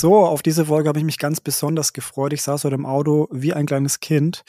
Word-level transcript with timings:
So, 0.00 0.24
auf 0.24 0.42
diese 0.42 0.66
Folge 0.66 0.88
habe 0.88 1.00
ich 1.00 1.04
mich 1.04 1.18
ganz 1.18 1.40
besonders 1.40 1.92
gefreut. 1.92 2.32
Ich 2.32 2.42
saß 2.42 2.62
heute 2.62 2.76
im 2.76 2.86
Auto 2.86 3.26
wie 3.32 3.52
ein 3.52 3.66
kleines 3.66 3.98
Kind 3.98 4.44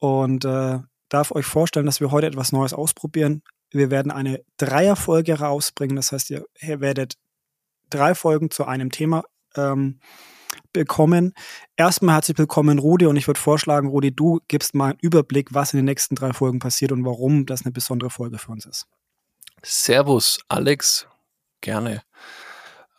und 0.00 0.44
äh, 0.44 0.80
darf 1.08 1.30
euch 1.30 1.46
vorstellen, 1.46 1.86
dass 1.86 2.00
wir 2.00 2.10
heute 2.10 2.26
etwas 2.26 2.50
Neues 2.50 2.74
ausprobieren. 2.74 3.44
Wir 3.70 3.92
werden 3.92 4.10
eine 4.10 4.42
Dreierfolge 4.56 5.38
rausbringen. 5.38 5.94
Das 5.94 6.10
heißt, 6.10 6.30
ihr 6.30 6.44
werdet 6.58 7.14
drei 7.88 8.16
Folgen 8.16 8.50
zu 8.50 8.64
einem 8.64 8.90
Thema 8.90 9.22
ähm, 9.54 10.00
bekommen. 10.72 11.34
Erstmal 11.76 12.16
herzlich 12.16 12.38
willkommen, 12.38 12.80
Rudi, 12.80 13.06
und 13.06 13.14
ich 13.14 13.28
würde 13.28 13.38
vorschlagen, 13.38 13.86
Rudi, 13.86 14.10
du 14.10 14.40
gibst 14.48 14.74
mal 14.74 14.90
einen 14.90 14.98
Überblick, 15.00 15.54
was 15.54 15.72
in 15.72 15.76
den 15.76 15.86
nächsten 15.86 16.16
drei 16.16 16.32
Folgen 16.32 16.58
passiert 16.58 16.90
und 16.90 17.04
warum 17.04 17.46
das 17.46 17.64
eine 17.64 17.70
besondere 17.70 18.10
Folge 18.10 18.38
für 18.38 18.50
uns 18.50 18.66
ist. 18.66 18.88
Servus, 19.62 20.40
Alex. 20.48 21.06
Gerne. 21.60 22.02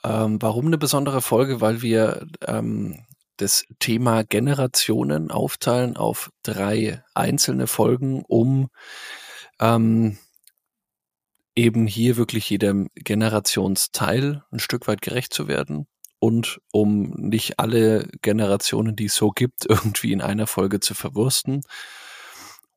Ähm, 0.03 0.41
warum 0.41 0.67
eine 0.67 0.77
besondere 0.77 1.21
Folge? 1.21 1.61
Weil 1.61 1.81
wir 1.81 2.27
ähm, 2.45 3.05
das 3.37 3.65
Thema 3.79 4.23
Generationen 4.23 5.31
aufteilen 5.31 5.97
auf 5.97 6.31
drei 6.43 7.03
einzelne 7.13 7.67
Folgen, 7.67 8.23
um 8.27 8.69
ähm, 9.59 10.17
eben 11.55 11.87
hier 11.87 12.17
wirklich 12.17 12.49
jedem 12.49 12.89
Generationsteil 12.95 14.43
ein 14.51 14.59
Stück 14.59 14.87
weit 14.87 15.01
gerecht 15.01 15.33
zu 15.33 15.47
werden 15.47 15.87
und 16.19 16.61
um 16.71 17.11
nicht 17.11 17.59
alle 17.59 18.07
Generationen, 18.21 18.95
die 18.95 19.05
es 19.05 19.15
so 19.15 19.31
gibt, 19.31 19.65
irgendwie 19.69 20.13
in 20.13 20.21
einer 20.21 20.47
Folge 20.47 20.79
zu 20.79 20.93
verwursten 20.93 21.61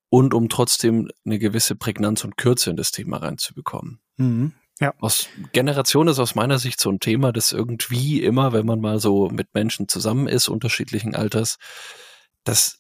und 0.09 0.35
um 0.35 0.49
trotzdem 0.49 1.11
eine 1.25 1.39
gewisse 1.39 1.77
Prägnanz 1.77 2.25
und 2.25 2.37
Kürze 2.37 2.71
in 2.71 2.77
das 2.77 2.91
Thema 2.91 3.19
reinzubekommen. 3.19 4.01
Mhm. 4.17 4.53
Ja. 4.81 4.93
Aus 4.99 5.29
Generation 5.53 6.09
ist 6.09 6.19
aus 6.19 6.35
meiner 6.35 6.59
Sicht 6.59 6.81
so 6.81 6.91
ein 6.91 6.99
Thema, 6.99 7.33
das 7.33 7.53
irgendwie 7.53 8.23
immer, 8.23 8.53
wenn 8.53 8.67
man 8.67 8.81
mal 8.81 8.99
so 8.99 9.29
mit 9.29 9.55
Menschen 9.55 9.89
zusammen 9.89 10.27
ist, 10.27 10.49
unterschiedlichen 10.49 11.15
Alters, 11.15 11.59
das 12.43 12.79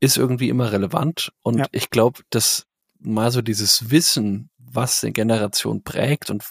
ist 0.00 0.16
irgendwie 0.16 0.48
immer 0.48 0.70
relevant. 0.70 1.32
Und 1.42 1.58
ja. 1.58 1.66
ich 1.72 1.90
glaube, 1.90 2.22
dass 2.30 2.66
mal 3.00 3.32
so 3.32 3.42
dieses 3.42 3.90
Wissen, 3.90 4.50
was 4.58 5.02
eine 5.02 5.12
Generation 5.12 5.82
prägt 5.82 6.30
und 6.30 6.44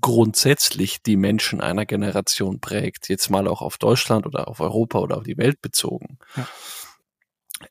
grundsätzlich 0.00 1.02
die 1.02 1.16
Menschen 1.16 1.60
einer 1.60 1.86
Generation 1.86 2.60
prägt, 2.60 3.08
jetzt 3.08 3.30
mal 3.30 3.46
auch 3.46 3.60
auf 3.60 3.78
Deutschland 3.78 4.26
oder 4.26 4.48
auf 4.48 4.60
Europa 4.60 4.98
oder 4.98 5.18
auf 5.18 5.24
die 5.24 5.36
Welt 5.36 5.60
bezogen, 5.60 6.18
ja. 6.36 6.48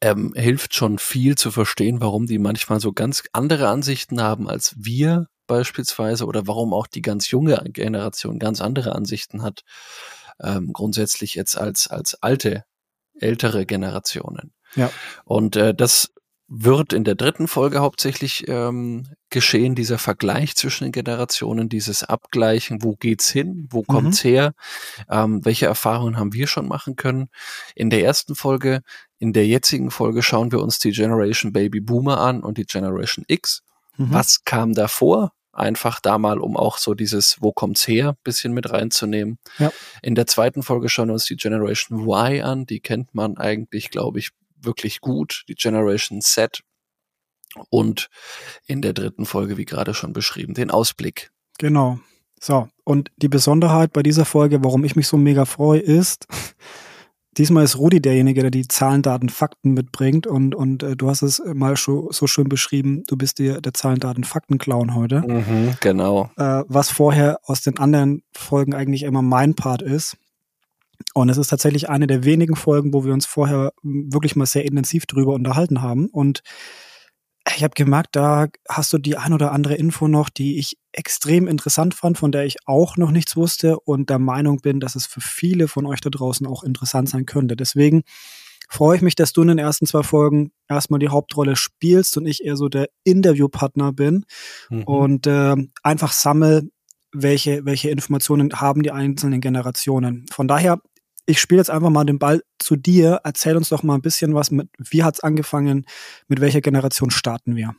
ähm, 0.02 0.34
hilft 0.36 0.76
schon 0.76 1.00
viel 1.00 1.36
zu 1.36 1.52
verstehen, 1.52 2.02
warum 2.02 2.28
die 2.28 2.38
manchmal 2.38 2.80
so 2.80 2.94
ganz 2.94 3.24
andere 3.34 3.68
Ansichten 3.68 4.22
haben 4.22 4.48
als 4.48 4.76
wir 4.78 5.28
beispielsweise 5.50 6.26
oder 6.26 6.48
warum 6.48 6.74
auch 6.74 6.88
die 6.88 7.02
ganz 7.02 7.30
junge 7.30 7.62
Generation 7.66 8.40
ganz 8.40 8.62
andere 8.62 8.96
Ansichten 8.96 9.44
hat, 9.44 9.64
ähm, 10.42 10.72
grundsätzlich 10.72 11.36
jetzt 11.36 11.58
als, 11.58 11.88
als 11.88 12.16
alte, 12.22 12.64
ältere 13.20 13.66
Generationen. 13.66 14.54
Ja. 14.76 14.90
Und 15.26 15.58
äh, 15.58 15.74
das 15.74 16.14
wird 16.50 16.94
in 16.94 17.04
der 17.04 17.14
dritten 17.14 17.48
Folge 17.48 17.80
hauptsächlich 17.80 18.48
ähm, 18.48 19.08
geschehen, 19.30 19.76
dieser 19.76 20.00
Vergleich 20.00 20.56
zwischen 20.56 20.86
den 20.86 20.92
Generationen, 20.92 21.70
dieses 21.70 22.04
Abgleichen, 22.04 22.82
wo 22.82 22.96
geht's 22.96 23.30
hin, 23.30 23.68
wo 23.70 23.84
kommt's 23.84 24.24
mhm. 24.24 24.30
her, 24.30 24.54
ähm, 25.10 25.46
welche 25.46 25.68
Erfahrungen 25.68 26.18
haben 26.18 26.34
wir 26.34 26.48
schon 26.48 26.68
machen 26.68 26.96
können. 26.96 27.30
In 27.76 27.92
der 27.92 28.04
ersten 28.04 28.34
Folge, 28.34 28.82
in 29.20 29.32
der 29.32 29.46
jetzigen 29.46 29.92
Folge 29.92 30.24
schauen 30.24 30.52
wir 30.52 30.62
uns 30.62 30.80
die 30.80 30.92
Generation 30.92 31.54
Baby 31.54 31.82
Boomer 31.82 32.20
an 32.20 32.42
und 32.42 32.58
die 32.58 32.66
Generation 32.66 33.26
X. 33.28 33.62
Mhm. 33.98 34.12
Was 34.12 34.44
kam 34.44 34.74
davor? 34.74 35.34
Einfach 35.60 36.00
da 36.00 36.18
mal, 36.18 36.40
um 36.40 36.56
auch 36.56 36.78
so 36.78 36.94
dieses 36.94 37.38
Wo 37.42 37.52
kommt's 37.52 37.88
her 37.88 38.16
bisschen 38.24 38.54
mit 38.54 38.72
reinzunehmen. 38.72 39.40
Ja. 39.58 39.72
In 40.02 40.16
der 40.16 40.26
zweiten 40.26 40.64
Folge 40.64 40.90
schauen 40.90 41.10
wir 41.10 41.14
uns 41.14 41.26
die 41.26 41.36
Generation 41.36 42.08
Y 42.08 42.42
an. 42.42 42.66
Die 42.66 42.80
kennt 42.80 43.14
man 43.14 43.38
eigentlich, 43.38 43.90
glaube 43.90 44.20
ich, 44.20 44.30
wirklich 44.62 45.02
gut. 45.02 45.44
Die 45.50 45.56
Generation 45.56 46.22
Z. 46.22 46.62
Und 47.70 48.10
in 48.68 48.82
der 48.82 48.94
dritten 48.94 49.26
Folge, 49.26 49.58
wie 49.58 49.66
gerade 49.66 49.94
schon 49.94 50.14
beschrieben, 50.14 50.54
den 50.54 50.72
Ausblick. 50.72 51.32
Genau. 51.58 52.00
So. 52.40 52.70
Und 52.84 53.12
die 53.18 53.28
Besonderheit 53.28 53.92
bei 53.92 54.04
dieser 54.04 54.26
Folge, 54.26 54.64
warum 54.64 54.86
ich 54.86 54.96
mich 54.96 55.08
so 55.08 55.18
mega 55.18 55.46
freue, 55.46 55.80
ist, 55.80 56.28
Diesmal 57.38 57.64
ist 57.64 57.78
Rudi 57.78 58.02
derjenige, 58.02 58.42
der 58.42 58.52
die 58.52 58.68
Zahlen, 58.68 59.02
Daten, 59.02 59.30
Fakten 59.30 59.74
mitbringt 59.74 60.26
und, 60.26 60.56
und 60.56 60.84
äh, 60.84 60.96
du 60.96 61.10
hast 61.10 61.22
es 61.22 61.42
mal 61.54 61.78
so, 61.78 62.10
so 62.12 62.28
schön 62.28 62.50
beschrieben, 62.50 63.04
du 63.08 63.16
bist 63.18 63.38
dir 63.38 63.62
der 63.62 63.74
Zahlen, 63.74 64.00
Daten, 64.00 64.24
Fakten-Clown 64.24 64.96
heute. 64.96 65.22
Mhm, 65.22 65.76
genau. 65.80 66.32
Äh, 66.38 66.64
was 66.68 66.90
vorher 66.90 67.40
aus 67.44 67.62
den 67.62 67.78
anderen 67.78 68.24
Folgen 68.34 68.74
eigentlich 68.74 69.04
immer 69.04 69.22
mein 69.22 69.54
Part 69.54 69.82
ist. 69.82 70.18
Und 71.14 71.30
es 71.30 71.38
ist 71.38 71.48
tatsächlich 71.48 71.90
eine 71.90 72.08
der 72.08 72.26
wenigen 72.26 72.56
Folgen, 72.56 72.94
wo 72.94 73.06
wir 73.06 73.14
uns 73.14 73.26
vorher 73.26 73.72
wirklich 73.84 74.36
mal 74.36 74.46
sehr 74.46 74.66
intensiv 74.66 75.06
drüber 75.06 75.34
unterhalten 75.34 75.82
haben. 75.82 76.08
Und 76.08 76.42
ich 77.56 77.64
habe 77.64 77.74
gemerkt, 77.76 78.16
da 78.16 78.48
hast 78.68 78.94
du 78.94 78.98
die 78.98 79.18
ein 79.18 79.34
oder 79.34 79.52
andere 79.52 79.76
Info 79.76 80.08
noch, 80.08 80.30
die 80.30 80.60
ich 80.60 80.78
extrem 80.92 81.48
interessant 81.48 81.94
fand, 81.94 82.18
von 82.18 82.32
der 82.32 82.46
ich 82.46 82.58
auch 82.66 82.98
noch 82.98 83.12
nichts 83.12 83.36
wusste 83.36 83.80
und 83.80 84.10
der 84.10 84.20
Meinung 84.20 84.60
bin, 84.62 84.80
dass 84.80 84.96
es 84.96 85.06
für 85.06 85.22
viele 85.22 85.68
von 85.68 85.86
euch 85.86 86.02
da 86.02 86.10
draußen 86.10 86.46
auch 86.48 86.64
interessant 86.64 87.10
sein 87.10 87.26
könnte. 87.26 87.56
Deswegen 87.56 88.04
freue 88.70 88.98
ich 88.98 89.02
mich, 89.02 89.16
dass 89.16 89.34
du 89.34 89.42
in 89.42 89.48
den 89.48 89.58
ersten 89.58 89.88
zwei 89.88 90.04
Folgen 90.04 90.52
erstmal 90.68 91.00
die 91.00 91.10
Hauptrolle 91.10 91.56
spielst 91.56 92.18
und 92.18 92.28
ich 92.28 92.44
eher 92.44 92.56
so 92.56 92.70
der 92.70 92.90
Interviewpartner 93.04 93.94
bin 93.94 94.26
mhm. 94.70 94.84
und 94.84 95.28
äh, 95.28 95.56
einfach 95.84 96.12
sammel, 96.12 96.70
welche, 97.12 97.66
welche 97.66 97.90
Informationen 97.90 98.52
haben 98.54 98.84
die 98.84 98.92
einzelnen 98.92 99.42
Generationen. 99.42 100.26
Von 100.32 100.48
daher 100.48 100.80
ich 101.30 101.40
spiele 101.40 101.60
jetzt 101.60 101.70
einfach 101.70 101.92
mal 101.92 102.06
den 102.06 102.18
Ball 102.18 102.44
zu 102.58 102.76
dir. 102.76 103.22
Erzähl 103.24 103.56
uns 103.56 103.70
doch 103.70 103.84
mal 103.84 103.94
ein 103.94 104.02
bisschen 104.02 104.34
was 104.34 104.50
mit, 104.50 104.70
wie 104.78 105.04
hat's 105.04 105.20
angefangen? 105.20 105.86
Mit 106.28 106.42
welcher 106.42 106.62
Generation 106.62 107.12
starten 107.12 107.56
wir? 107.56 107.76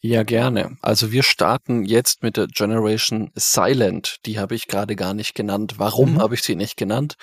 Ja, 0.00 0.24
gerne. 0.24 0.76
Also 0.82 1.12
wir 1.12 1.22
starten 1.22 1.84
jetzt 1.84 2.22
mit 2.22 2.36
der 2.36 2.48
Generation 2.48 3.30
Silent. 3.34 4.16
Die 4.26 4.38
habe 4.38 4.56
ich 4.56 4.66
gerade 4.66 4.96
gar 4.96 5.14
nicht 5.14 5.34
genannt. 5.34 5.74
Warum 5.78 6.14
mhm. 6.14 6.20
habe 6.20 6.34
ich 6.34 6.42
sie 6.42 6.56
nicht 6.56 6.76
genannt? 6.76 7.14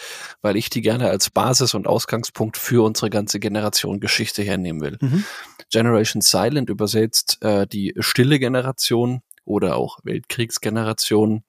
Weil 0.41 0.55
ich 0.55 0.69
die 0.69 0.81
gerne 0.81 1.09
als 1.09 1.29
Basis 1.29 1.73
und 1.73 1.87
Ausgangspunkt 1.87 2.55
für 2.55 2.85
unsere 2.85 3.09
ganze 3.09 3.39
Generation 3.39 3.99
Geschichte 3.99 4.43
hernehmen 4.43 4.81
will. 4.81 4.97
Mhm. 5.01 5.25
Generation 5.71 6.21
Silent 6.21 6.69
übersetzt 6.69 7.37
äh, 7.41 7.67
die 7.67 7.93
stille 7.99 8.39
Generation 8.39 9.21
oder 9.43 9.75
auch 9.75 9.99
Weltkriegsgeneration. 10.03 11.43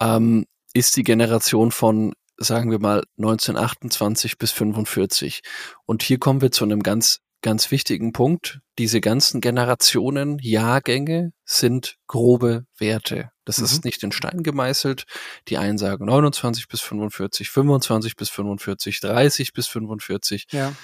Ähm, 0.00 0.46
ist 0.74 0.96
die 0.96 1.04
Generation 1.04 1.72
von 1.72 2.12
sagen 2.38 2.70
wir 2.70 2.78
mal 2.78 3.02
1928 3.18 4.38
bis 4.38 4.52
45. 4.52 5.42
Und 5.84 6.02
hier 6.02 6.18
kommen 6.18 6.40
wir 6.40 6.50
zu 6.50 6.64
einem 6.64 6.82
ganz, 6.82 7.20
ganz 7.42 7.70
wichtigen 7.70 8.12
Punkt. 8.12 8.60
Diese 8.78 9.00
ganzen 9.00 9.40
Generationen, 9.40 10.38
Jahrgänge 10.40 11.32
sind 11.44 11.96
grobe 12.06 12.66
Werte. 12.78 13.30
Das 13.44 13.58
mhm. 13.58 13.64
ist 13.64 13.84
nicht 13.84 14.02
in 14.02 14.12
Stein 14.12 14.42
gemeißelt. 14.42 15.04
Die 15.48 15.56
einen 15.56 15.78
sagen 15.78 16.04
29 16.06 16.68
bis 16.68 16.80
45, 16.80 17.48
25 17.48 18.16
bis 18.16 18.30
45, 18.30 19.00
30 19.00 19.52
bis 19.52 19.66
45. 19.68 20.46
Ja. 20.50 20.74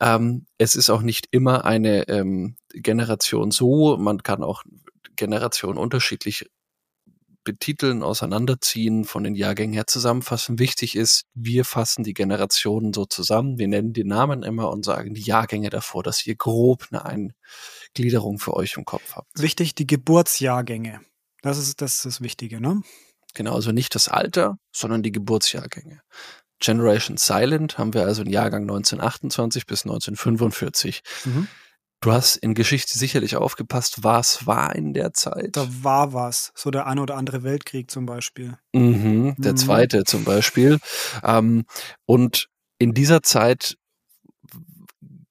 Ähm, 0.00 0.46
es 0.58 0.74
ist 0.74 0.90
auch 0.90 1.02
nicht 1.02 1.28
immer 1.30 1.64
eine 1.64 2.08
ähm, 2.08 2.56
Generation 2.70 3.50
so. 3.50 3.96
Man 3.96 4.22
kann 4.22 4.42
auch 4.42 4.64
Generationen 5.16 5.78
unterschiedlich 5.78 6.50
betiteln, 7.44 8.02
auseinanderziehen, 8.02 9.04
von 9.04 9.22
den 9.24 9.34
Jahrgängen 9.34 9.74
her 9.74 9.86
zusammenfassen. 9.86 10.58
Wichtig 10.58 10.96
ist, 10.96 11.24
wir 11.34 11.64
fassen 11.64 12.02
die 12.02 12.14
Generationen 12.14 12.92
so 12.92 13.04
zusammen. 13.04 13.58
Wir 13.58 13.68
nennen 13.68 13.92
die 13.92 14.04
Namen 14.04 14.42
immer 14.42 14.70
und 14.70 14.84
sagen 14.84 15.14
die 15.14 15.22
Jahrgänge 15.22 15.70
davor, 15.70 16.02
dass 16.02 16.26
ihr 16.26 16.34
grob 16.36 16.88
eine 16.90 17.04
Eingliederung 17.04 18.38
für 18.38 18.54
euch 18.54 18.76
im 18.76 18.84
Kopf 18.84 19.14
habt. 19.14 19.28
Wichtig, 19.40 19.74
die 19.74 19.86
Geburtsjahrgänge. 19.86 21.00
Das 21.42 21.58
ist 21.58 21.80
das, 21.80 21.96
ist 21.96 22.06
das 22.06 22.20
Wichtige, 22.22 22.60
ne? 22.60 22.82
Genau, 23.34 23.54
also 23.54 23.72
nicht 23.72 23.94
das 23.94 24.08
Alter, 24.08 24.58
sondern 24.72 25.02
die 25.02 25.12
Geburtsjahrgänge. 25.12 26.00
Generation 26.60 27.16
Silent 27.16 27.78
haben 27.78 27.92
wir 27.94 28.04
also 28.04 28.22
einen 28.22 28.30
Jahrgang 28.30 28.62
1928 28.62 29.66
bis 29.66 29.84
1945. 29.84 31.02
Mhm. 31.24 31.48
Du 32.04 32.12
hast 32.12 32.36
in 32.36 32.52
Geschichte 32.52 32.98
sicherlich 32.98 33.34
aufgepasst, 33.34 34.04
was 34.04 34.46
war 34.46 34.76
in 34.76 34.92
der 34.92 35.14
Zeit? 35.14 35.56
Da 35.56 35.66
war 35.80 36.12
was. 36.12 36.52
So 36.54 36.70
der 36.70 36.86
eine 36.86 37.00
oder 37.00 37.16
andere 37.16 37.44
Weltkrieg 37.44 37.90
zum 37.90 38.04
Beispiel. 38.04 38.58
Mhm, 38.74 39.36
der 39.38 39.52
mhm. 39.52 39.56
zweite 39.56 40.04
zum 40.04 40.22
Beispiel. 40.22 40.80
Ähm, 41.22 41.64
und 42.04 42.50
in 42.78 42.92
dieser 42.92 43.22
Zeit 43.22 43.78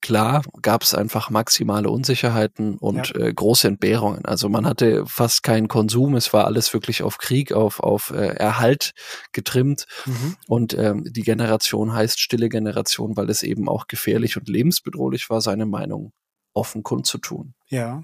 klar 0.01 0.41
gab 0.63 0.81
es 0.81 0.95
einfach 0.95 1.29
maximale 1.29 1.91
Unsicherheiten 1.91 2.79
und 2.79 3.09
ja. 3.09 3.21
äh, 3.21 3.31
große 3.31 3.67
Entbehrungen. 3.67 4.25
Also 4.25 4.49
man 4.49 4.65
hatte 4.65 5.05
fast 5.05 5.43
keinen 5.43 5.67
Konsum, 5.67 6.15
es 6.15 6.33
war 6.33 6.45
alles 6.45 6.73
wirklich 6.73 7.03
auf 7.03 7.19
Krieg, 7.19 7.53
auf, 7.53 7.81
auf 7.81 8.09
äh, 8.09 8.33
Erhalt 8.33 8.93
getrimmt. 9.31 9.85
Mhm. 10.07 10.37
Und 10.47 10.73
ähm, 10.73 11.03
die 11.07 11.21
Generation 11.21 11.93
heißt 11.93 12.19
stille 12.19 12.49
Generation, 12.49 13.15
weil 13.15 13.29
es 13.29 13.43
eben 13.43 13.69
auch 13.69 13.85
gefährlich 13.85 14.37
und 14.37 14.49
lebensbedrohlich 14.49 15.29
war, 15.29 15.39
seine 15.39 15.67
Meinung 15.67 16.13
offen 16.53 16.83
kundzutun. 16.83 17.53
Ja. 17.67 18.03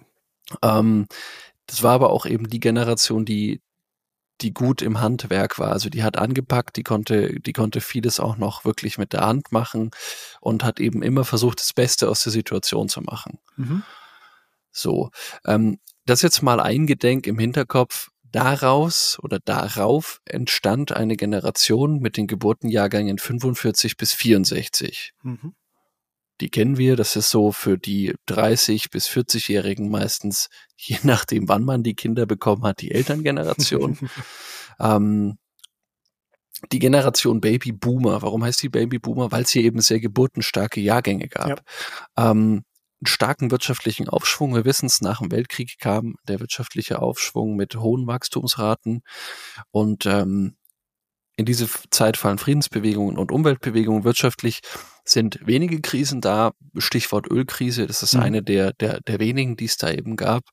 Ähm, 0.61 1.07
das 1.67 1.83
war 1.83 1.93
aber 1.93 2.09
auch 2.09 2.25
eben 2.25 2.49
die 2.49 2.59
Generation, 2.59 3.25
die 3.25 3.61
die 4.41 4.53
gut 4.53 4.81
im 4.81 4.99
Handwerk 4.99 5.59
war. 5.59 5.71
Also 5.71 5.89
die 5.89 6.03
hat 6.03 6.17
angepackt, 6.17 6.77
die 6.77 6.83
konnte, 6.83 7.39
die 7.39 7.53
konnte 7.53 7.81
vieles 7.81 8.19
auch 8.19 8.37
noch 8.37 8.65
wirklich 8.65 8.97
mit 8.97 9.13
der 9.13 9.25
Hand 9.25 9.51
machen 9.51 9.91
und 10.39 10.63
hat 10.63 10.79
eben 10.79 11.03
immer 11.03 11.25
versucht, 11.25 11.59
das 11.59 11.73
Beste 11.73 12.09
aus 12.09 12.23
der 12.23 12.31
Situation 12.31 12.89
zu 12.89 13.01
machen. 13.01 13.39
Mhm. 13.57 13.83
So, 14.71 15.11
ähm, 15.45 15.79
das 16.05 16.21
jetzt 16.21 16.41
mal 16.41 16.59
eingedenk 16.59 17.27
im 17.27 17.39
Hinterkopf. 17.39 18.09
Daraus 18.31 19.17
oder 19.23 19.39
darauf 19.39 20.21
entstand 20.25 20.91
eine 20.91 21.15
Generation 21.15 21.99
mit 21.99 22.15
den 22.15 22.27
Geburtenjahrgängen 22.27 23.17
45 23.17 23.97
bis 23.97 24.13
64. 24.13 25.13
Mhm. 25.23 25.55
Die 26.41 26.49
kennen 26.49 26.77
wir, 26.77 26.95
das 26.95 27.15
ist 27.15 27.29
so 27.29 27.51
für 27.51 27.77
die 27.77 28.13
30 28.27 28.89
bis 28.89 29.07
40-Jährigen 29.07 29.89
meistens, 29.89 30.49
je 30.77 30.97
nachdem, 31.03 31.47
wann 31.49 31.63
man 31.63 31.83
die 31.83 31.95
Kinder 31.95 32.25
bekommen 32.25 32.63
hat, 32.63 32.81
die 32.81 32.91
Elterngeneration. 32.91 33.97
ähm, 34.79 35.37
die 36.71 36.79
Generation 36.79 37.39
Baby 37.39 37.71
Boomer. 37.71 38.21
Warum 38.21 38.43
heißt 38.43 38.61
die 38.61 38.69
Baby 38.69 38.99
Boomer? 38.99 39.31
Weil 39.31 39.43
es 39.43 39.51
hier 39.51 39.63
eben 39.63 39.79
sehr 39.79 39.99
geburtenstarke 39.99 40.81
Jahrgänge 40.81 41.29
gab. 41.29 41.63
Ja. 42.17 42.31
Ähm, 42.31 42.63
einen 43.01 43.07
starken 43.07 43.49
wirtschaftlichen 43.49 44.09
Aufschwung. 44.09 44.53
Wir 44.53 44.65
wissen 44.65 44.87
es, 44.87 44.99
nach 44.99 45.19
dem 45.19 45.31
Weltkrieg 45.31 45.77
kam 45.79 46.15
der 46.27 46.41
wirtschaftliche 46.41 47.01
Aufschwung 47.01 47.55
mit 47.55 47.75
hohen 47.77 48.07
Wachstumsraten 48.07 49.03
und 49.71 50.05
ähm, 50.05 50.57
in 51.39 51.45
diese 51.45 51.69
Zeit 51.89 52.17
fallen 52.17 52.37
Friedensbewegungen 52.37 53.17
und 53.17 53.31
Umweltbewegungen. 53.31 54.03
Wirtschaftlich 54.03 54.59
sind 55.05 55.39
wenige 55.41 55.79
Krisen 55.79 56.19
da. 56.19 56.51
Stichwort 56.77 57.31
Ölkrise, 57.31 57.87
das 57.87 58.03
ist 58.03 58.15
mhm. 58.15 58.21
eine 58.21 58.43
der, 58.43 58.73
der, 58.73 58.99
der 58.99 59.19
wenigen, 59.19 59.55
die 59.55 59.63
es 59.63 59.77
da 59.77 59.89
eben 59.89 60.17
gab. 60.17 60.43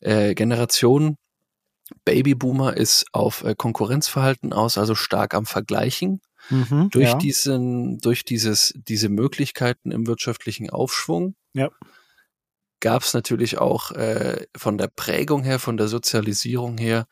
Äh, 0.00 0.34
Generation 0.34 1.16
Babyboomer 2.04 2.76
ist 2.76 3.06
auf 3.12 3.42
äh, 3.42 3.54
Konkurrenzverhalten 3.56 4.52
aus, 4.52 4.76
also 4.76 4.94
stark 4.94 5.32
am 5.32 5.46
Vergleichen. 5.46 6.20
Mhm, 6.50 6.90
durch 6.90 7.08
ja. 7.08 7.16
diesen, 7.16 7.98
durch 8.00 8.24
dieses, 8.24 8.74
diese 8.76 9.08
Möglichkeiten 9.08 9.92
im 9.92 10.06
wirtschaftlichen 10.06 10.68
Aufschwung 10.68 11.36
ja. 11.54 11.70
Gab 12.82 13.02
es 13.02 13.14
natürlich 13.14 13.56
auch 13.56 13.92
äh, 13.92 14.44
von 14.54 14.76
der 14.76 14.88
Prägung 14.88 15.42
her, 15.44 15.58
von 15.58 15.78
der 15.78 15.88
Sozialisierung 15.88 16.76
her, 16.76 17.06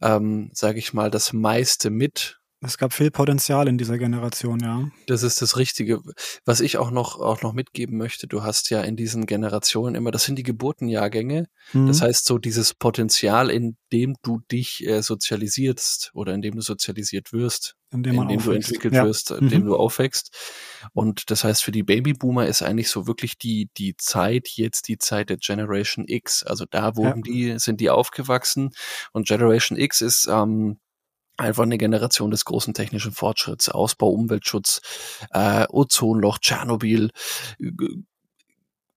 ähm, 0.00 0.50
sage 0.52 0.78
ich 0.78 0.92
mal, 0.92 1.10
das 1.10 1.32
meiste 1.32 1.90
mit, 1.90 2.38
es 2.60 2.76
gab 2.76 2.92
viel 2.92 3.12
Potenzial 3.12 3.68
in 3.68 3.78
dieser 3.78 3.98
Generation, 3.98 4.58
ja. 4.58 4.90
Das 5.06 5.22
ist 5.22 5.40
das 5.42 5.56
Richtige. 5.56 6.00
Was 6.44 6.60
ich 6.60 6.76
auch 6.76 6.90
noch, 6.90 7.20
auch 7.20 7.40
noch 7.42 7.52
mitgeben 7.52 7.96
möchte, 7.96 8.26
du 8.26 8.42
hast 8.42 8.70
ja 8.70 8.82
in 8.82 8.96
diesen 8.96 9.26
Generationen 9.26 9.94
immer, 9.94 10.10
das 10.10 10.24
sind 10.24 10.36
die 10.36 10.42
Geburtenjahrgänge. 10.42 11.46
Mhm. 11.72 11.86
Das 11.86 12.02
heißt, 12.02 12.26
so 12.26 12.38
dieses 12.38 12.74
Potenzial, 12.74 13.48
in 13.50 13.76
dem 13.92 14.16
du 14.22 14.40
dich 14.50 14.84
äh, 14.84 15.02
sozialisierst 15.02 16.10
oder 16.14 16.34
in 16.34 16.42
dem 16.42 16.56
du 16.56 16.60
sozialisiert 16.60 17.32
wirst, 17.32 17.76
in 17.92 18.02
dem, 18.02 18.20
in 18.22 18.28
dem 18.28 18.42
du 18.42 18.50
entwickelt 18.50 18.94
ja. 18.94 19.04
wirst, 19.04 19.30
in 19.30 19.44
mhm. 19.44 19.50
dem 19.50 19.64
du 19.64 19.76
aufwächst. 19.76 20.36
Und 20.92 21.30
das 21.30 21.44
heißt, 21.44 21.62
für 21.62 21.72
die 21.72 21.82
Babyboomer 21.82 22.46
ist 22.46 22.62
eigentlich 22.62 22.90
so 22.90 23.06
wirklich 23.06 23.38
die, 23.38 23.70
die 23.76 23.96
Zeit 23.96 24.48
jetzt 24.48 24.88
die 24.88 24.98
Zeit 24.98 25.30
der 25.30 25.38
Generation 25.38 26.04
X. 26.06 26.42
Also 26.42 26.64
da 26.70 26.96
wurden 26.96 27.22
ja. 27.24 27.32
die, 27.32 27.58
sind 27.58 27.80
die 27.80 27.90
aufgewachsen. 27.90 28.70
Und 29.12 29.26
Generation 29.26 29.78
X 29.78 30.00
ist, 30.00 30.28
ähm, 30.30 30.78
einfach 31.38 31.62
eine 31.62 31.78
Generation 31.78 32.30
des 32.30 32.44
großen 32.44 32.74
technischen 32.74 33.12
Fortschritts, 33.12 33.68
Ausbau, 33.68 34.10
Umweltschutz, 34.10 34.80
äh, 35.30 35.66
Ozonloch, 35.68 36.38
Tschernobyl, 36.38 37.10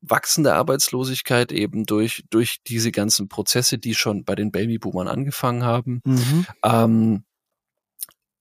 wachsende 0.01 0.55
Arbeitslosigkeit 0.55 1.51
eben 1.51 1.85
durch, 1.85 2.25
durch 2.29 2.57
diese 2.65 2.91
ganzen 2.91 3.29
Prozesse, 3.29 3.77
die 3.77 3.93
schon 3.93 4.25
bei 4.25 4.35
den 4.35 4.51
Babyboomern 4.51 5.07
angefangen 5.07 5.63
haben. 5.63 6.01
Mhm. 6.03 6.45
Ähm, 6.63 7.23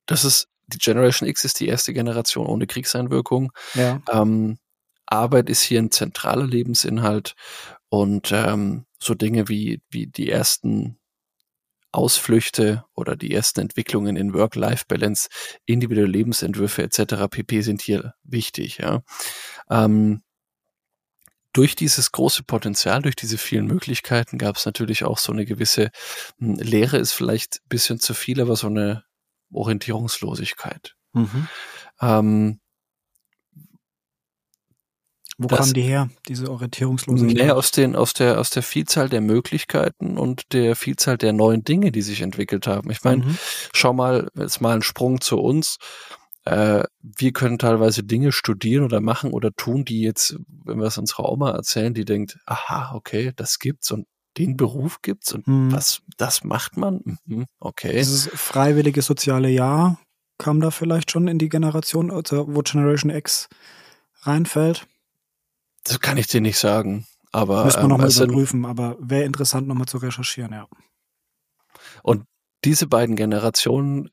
das 0.07 0.25
ist, 0.25 0.49
die 0.71 0.79
Generation 0.79 1.29
X 1.29 1.45
ist 1.45 1.61
die 1.61 1.69
erste 1.69 1.93
Generation 1.93 2.47
ohne 2.47 2.67
Kriegseinwirkung. 2.67 3.53
Ja. 3.75 4.01
Ähm, 4.11 4.59
Arbeit 5.07 5.51
ist 5.51 5.63
hier 5.63 5.81
ein 5.81 5.91
zentraler 5.91 6.47
Lebensinhalt 6.47 7.35
und 7.89 8.31
ähm, 8.33 8.87
so 9.03 9.15
Dinge 9.15 9.49
wie, 9.49 9.83
wie 9.91 10.07
die 10.07 10.31
ersten 10.31 10.99
Ausflüchte 11.93 12.85
oder 12.95 13.17
die 13.17 13.33
ersten 13.35 13.61
Entwicklungen 13.61 14.17
in 14.17 14.33
Work-Life-Balance, 14.33 15.29
individuelle 15.67 16.11
Lebensentwürfe 16.11 16.83
etc. 16.83 17.27
pp. 17.29 17.63
sind 17.63 17.83
hier 17.83 18.15
wichtig. 18.23 18.79
Ja. 18.79 19.03
Ähm, 19.69 20.23
durch 21.53 21.75
dieses 21.75 22.13
große 22.13 22.45
Potenzial, 22.45 23.03
durch 23.03 23.17
diese 23.17 23.39
vielen 23.39 23.67
Möglichkeiten 23.67 24.39
gab 24.39 24.57
es 24.57 24.67
natürlich 24.67 25.03
auch 25.03 25.19
so 25.19 25.33
eine 25.33 25.45
gewisse 25.45 25.91
hm, 26.39 26.55
Lehre 26.55 26.99
ist 26.99 27.13
vielleicht 27.13 27.57
ein 27.57 27.69
bisschen 27.69 27.99
zu 27.99 28.15
viel, 28.15 28.41
aber 28.41 28.55
so 28.55 28.69
eine 28.69 29.05
Orientierungslosigkeit. 29.53 30.95
Mhm. 31.13 31.49
Ähm, 32.01 32.61
wo 35.43 35.49
das, 35.49 35.59
kamen 35.61 35.73
die 35.73 35.83
her, 35.83 36.11
diese 36.29 36.51
Orientierungslosigkeit? 36.51 37.47
Nee, 37.47 37.51
aus, 37.51 37.71
den, 37.71 37.97
aus, 37.97 38.13
der, 38.13 38.39
aus 38.39 38.51
der 38.51 38.63
Vielzahl 38.63 39.09
der 39.09 39.23
Möglichkeiten 39.23 40.19
und 40.19 40.53
der 40.53 40.77
Vielzahl 40.77 41.17
der 41.17 41.33
neuen 41.33 41.65
Dinge, 41.65 41.93
die 41.93 42.03
sich 42.03 42.21
entwickelt 42.21 42.67
haben. 42.67 42.91
Ich 42.91 43.05
meine, 43.05 43.25
mhm. 43.25 43.39
schau 43.73 43.95
mal, 43.95 44.29
jetzt 44.35 44.61
mal 44.61 44.75
ein 44.75 44.83
Sprung 44.83 45.23
zu 45.23 45.39
uns. 45.39 45.79
Äh, 46.45 46.85
wir 47.01 47.33
können 47.33 47.59
teilweise 47.59 48.03
Dinge 48.03 48.33
studieren 48.33 48.85
oder 48.85 49.01
machen 49.01 49.33
oder 49.33 49.51
tun, 49.53 49.87
die 49.87 50.03
jetzt, 50.03 50.37
wenn 50.65 50.79
wir 50.79 50.89
es 50.89 50.99
unserer 50.99 51.31
Oma 51.31 51.53
erzählen, 51.53 51.95
die 51.95 52.05
denkt, 52.05 52.39
aha, 52.45 52.95
okay, 52.95 53.33
das 53.35 53.59
gibt's 53.59 53.91
und 53.91 54.07
den 54.39 54.57
Beruf 54.57 55.03
gibt's 55.03 55.33
und 55.33 55.47
mhm. 55.47 55.73
was, 55.73 56.03
das 56.17 56.45
macht 56.45 56.77
man? 56.77 57.19
Mhm, 57.25 57.47
okay. 57.59 57.93
Dieses 57.93 58.29
freiwillige 58.29 59.03
soziale 59.03 59.49
Jahr 59.49 60.01
kam 60.39 60.61
da 60.61 60.71
vielleicht 60.71 61.11
schon 61.11 61.29
in 61.29 61.39
die 61.39 61.49
Generation, 61.49 62.11
also 62.11 62.47
wo 62.49 62.63
Generation 62.63 63.11
X 63.11 63.49
reinfällt. 64.23 64.87
Das 65.85 66.01
kann 66.01 66.17
ich 66.17 66.27
dir 66.27 66.41
nicht 66.41 66.59
sagen. 66.59 67.07
Aber, 67.33 67.65
Müssen 67.65 67.83
wir 67.83 67.89
nochmal 67.89 68.11
ähm, 68.11 68.17
überprüfen, 68.17 68.65
aber 68.65 68.97
wäre 69.01 69.25
interessant 69.25 69.69
nochmal 69.69 69.87
zu 69.87 69.99
recherchieren, 69.99 70.53
ja. 70.53 70.67
Und 72.03 72.25
diese 72.65 72.87
beiden 72.87 73.17
Generationen, 73.17 74.11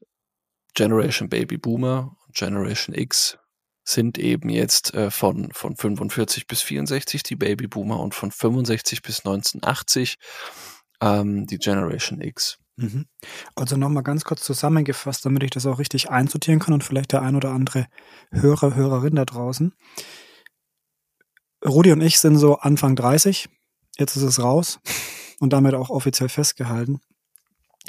Generation 0.76 1.30
Baby 1.30 1.58
Boomer 1.58 2.16
und 2.26 2.36
Generation 2.36 2.96
X, 2.96 3.38
sind 3.88 4.18
eben 4.18 4.50
jetzt 4.50 4.94
äh, 4.94 5.10
von, 5.10 5.52
von 5.54 5.78
45 5.78 6.48
bis 6.48 6.62
64 6.62 7.24
die 7.24 7.36
Baby 7.38 7.68
Boomer 7.68 8.00
und 8.00 8.14
von 8.14 8.32
65 8.32 9.02
bis 9.02 9.20
1980 9.20 10.18
ähm, 11.02 11.46
die 11.48 11.58
Generation 11.58 12.20
X. 12.20 12.58
Mhm. 12.76 13.06
Also 13.56 13.78
nochmal 13.78 14.04
ganz 14.04 14.26
kurz 14.26 14.44
zusammengefasst, 14.44 15.26
damit 15.26 15.44
ich 15.44 15.52
das 15.52 15.66
auch 15.66 15.80
richtig 15.80 16.10
einsortieren 16.10 16.60
kann 16.60 16.74
und 16.74 16.84
vielleicht 16.84 17.14
der 17.14 17.22
ein 17.22 17.36
oder 17.36 17.52
andere 17.52 17.88
Hörer, 18.32 18.76
Hörerin 18.76 19.16
da 19.16 19.24
draußen. 19.24 19.74
Rudi 21.66 21.92
und 21.92 22.02
ich 22.02 22.20
sind 22.20 22.38
so 22.38 22.58
Anfang 22.58 22.96
30. 22.96 23.48
Jetzt 23.98 24.18
ist 24.18 24.24
es 24.24 24.42
raus 24.42 24.80
und 25.40 25.54
damit 25.54 25.76
auch 25.76 25.90
offiziell 25.90 26.30
festgehalten 26.30 27.00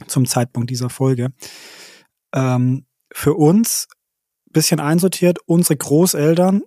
zum 0.07 0.26
Zeitpunkt 0.26 0.71
dieser 0.71 0.90
Folge. 0.90 1.33
Ähm, 2.33 2.87
für 3.12 3.35
uns 3.35 3.88
bisschen 4.52 4.81
einsortiert, 4.81 5.38
unsere 5.47 5.76
Großeltern 5.76 6.62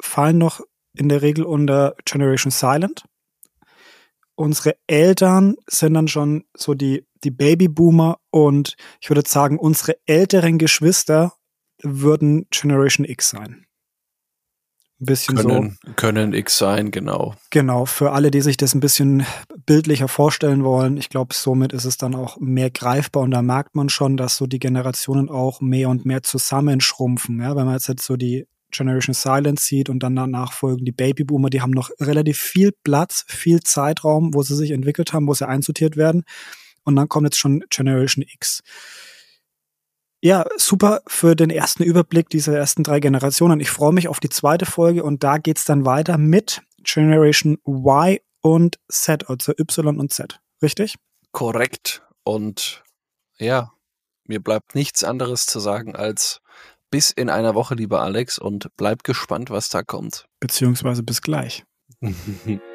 fallen 0.00 0.38
noch 0.38 0.60
in 0.96 1.08
der 1.08 1.22
Regel 1.22 1.44
unter 1.44 1.94
Generation 2.04 2.50
Silent. 2.50 3.04
Unsere 4.34 4.76
Eltern 4.86 5.56
sind 5.66 5.94
dann 5.94 6.08
schon 6.08 6.44
so 6.56 6.74
die, 6.74 7.06
die 7.22 7.30
Babyboomer 7.30 8.18
und 8.30 8.76
ich 9.00 9.10
würde 9.10 9.22
sagen, 9.26 9.58
unsere 9.58 9.96
älteren 10.06 10.58
Geschwister 10.58 11.34
würden 11.82 12.46
Generation 12.50 13.06
X 13.06 13.30
sein 13.30 13.66
ein 15.02 15.06
bisschen 15.06 15.36
können, 15.36 15.78
so. 15.84 15.92
Können 15.96 16.32
X 16.32 16.58
sein, 16.58 16.90
genau. 16.90 17.34
Genau, 17.50 17.84
für 17.84 18.12
alle, 18.12 18.30
die 18.30 18.40
sich 18.40 18.56
das 18.56 18.74
ein 18.74 18.80
bisschen 18.80 19.26
bildlicher 19.66 20.08
vorstellen 20.08 20.64
wollen. 20.64 20.96
Ich 20.96 21.08
glaube, 21.08 21.34
somit 21.34 21.72
ist 21.72 21.84
es 21.84 21.96
dann 21.96 22.14
auch 22.14 22.38
mehr 22.40 22.70
greifbar 22.70 23.24
und 23.24 23.32
da 23.32 23.42
merkt 23.42 23.74
man 23.74 23.88
schon, 23.88 24.16
dass 24.16 24.36
so 24.36 24.46
die 24.46 24.58
Generationen 24.58 25.28
auch 25.28 25.60
mehr 25.60 25.88
und 25.88 26.06
mehr 26.06 26.22
zusammenschrumpfen. 26.22 27.40
Ja, 27.40 27.56
wenn 27.56 27.66
man 27.66 27.74
jetzt, 27.74 27.88
jetzt 27.88 28.04
so 28.04 28.16
die 28.16 28.46
Generation 28.70 29.14
Silence 29.14 29.64
sieht 29.64 29.90
und 29.90 30.02
dann 30.02 30.16
danach 30.16 30.52
folgen 30.52 30.84
die 30.84 30.92
Babyboomer, 30.92 31.50
die 31.50 31.60
haben 31.60 31.72
noch 31.72 31.90
relativ 32.00 32.38
viel 32.38 32.72
Platz, 32.84 33.24
viel 33.28 33.60
Zeitraum, 33.60 34.32
wo 34.32 34.42
sie 34.42 34.56
sich 34.56 34.70
entwickelt 34.70 35.12
haben, 35.12 35.26
wo 35.26 35.34
sie 35.34 35.46
einsortiert 35.46 35.96
werden. 35.96 36.24
Und 36.84 36.96
dann 36.96 37.08
kommt 37.08 37.26
jetzt 37.26 37.38
schon 37.38 37.62
Generation 37.70 38.24
X. 38.26 38.62
Ja, 40.24 40.46
super 40.56 41.02
für 41.08 41.34
den 41.34 41.50
ersten 41.50 41.82
Überblick 41.82 42.28
dieser 42.30 42.56
ersten 42.56 42.84
drei 42.84 43.00
Generationen. 43.00 43.58
Ich 43.58 43.70
freue 43.70 43.92
mich 43.92 44.06
auf 44.06 44.20
die 44.20 44.28
zweite 44.28 44.66
Folge 44.66 45.02
und 45.02 45.24
da 45.24 45.38
geht's 45.38 45.64
dann 45.64 45.84
weiter 45.84 46.16
mit 46.16 46.62
Generation 46.84 47.58
Y 47.66 48.18
und 48.40 48.78
Z, 48.88 49.28
also 49.28 49.52
Y 49.58 49.98
und 49.98 50.12
Z. 50.12 50.40
Richtig? 50.62 50.94
Korrekt. 51.32 52.06
Und 52.22 52.84
ja, 53.38 53.72
mir 54.28 54.40
bleibt 54.40 54.76
nichts 54.76 55.02
anderes 55.02 55.46
zu 55.46 55.58
sagen 55.58 55.96
als 55.96 56.40
bis 56.92 57.10
in 57.10 57.28
einer 57.28 57.56
Woche, 57.56 57.74
lieber 57.74 58.00
Alex, 58.02 58.38
und 58.38 58.68
bleib 58.76 59.02
gespannt, 59.02 59.50
was 59.50 59.70
da 59.70 59.82
kommt. 59.82 60.26
Beziehungsweise 60.38 61.02
bis 61.02 61.20
gleich. 61.22 61.64